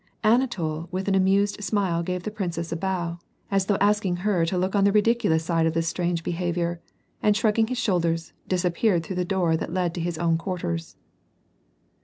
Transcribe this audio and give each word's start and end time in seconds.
Anatol 0.23 0.87
with 0.91 1.07
an 1.07 1.13
amused 1.13 1.63
smile 1.63 2.01
gave 2.01 2.23
the 2.23 2.31
princess 2.31 2.71
a 2.71 2.75
bow, 2.75 3.19
as 3.51 3.67
though 3.67 3.77
asking 3.79 4.15
her 4.15 4.47
to 4.47 4.57
look 4.57 4.73
on 4.75 4.83
the 4.83 4.91
ridiculous 4.91 5.45
side 5.45 5.67
of 5.67 5.75
this 5.75 5.87
strange 5.87 6.23
behavior, 6.23 6.81
and 7.21 7.37
shrugging 7.37 7.67
his 7.67 7.77
shoulders, 7.77 8.33
disappeared 8.47 9.03
through 9.05 9.17
the 9.17 9.25
door 9.25 9.55
that 9.55 9.71
led 9.71 9.93
to 9.93 10.01
his 10.01 10.17
own 10.17 10.39
quarters. 10.39 10.95